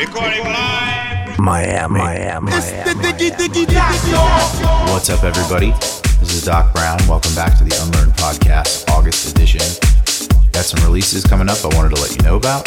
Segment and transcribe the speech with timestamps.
[0.00, 1.38] Recording live.
[1.38, 2.52] Miami, Miami, Miami.
[4.90, 5.72] What's up, everybody?
[6.20, 6.98] This is Doc Brown.
[7.06, 9.60] Welcome back to the Unlearned Podcast, August edition.
[10.52, 12.66] Got some releases coming up I wanted to let you know about.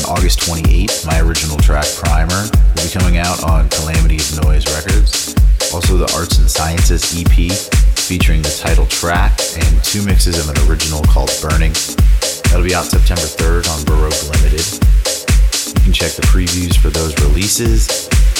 [0.00, 4.64] On August 28th, my original track Primer will be coming out on Calamity of Noise
[4.72, 5.36] Records.
[5.74, 7.52] Also, the Arts and Sciences EP
[8.00, 11.76] featuring the title track and two mixes of an original called Burning.
[12.48, 14.64] That'll be out September 3rd on Baroque Limited.
[15.86, 17.86] Can check the previews for those releases,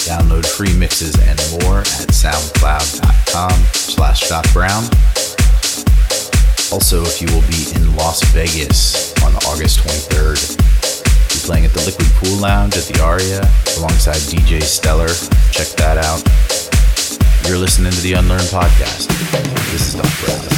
[0.03, 4.83] download free mixes and more at soundcloud.com slash Brown.
[6.75, 11.85] Also, if you will be in Las Vegas on August 23rd, be playing at the
[11.87, 15.15] Liquid Pool Lounge at the Aria alongside DJ Stellar.
[15.53, 16.27] Check that out.
[17.47, 19.07] You're listening to the Unlearned Podcast.
[19.71, 20.56] This is Doc Brown.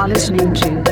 [0.00, 0.89] are listening to.